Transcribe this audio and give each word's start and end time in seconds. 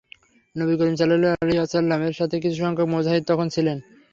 নবী 0.55 0.73
করীম 0.77 0.95
সাল্লাল্লাহু 0.97 1.35
আলাইহি 1.37 1.59
ওয়াসাল্লাম-এর 1.59 2.17
সাথে 2.19 2.35
কিছু 2.43 2.57
সংখ্যক 2.63 2.87
মুজাহিদ 2.93 3.23
তখনও 3.27 3.53
ছিলেন। 3.55 3.77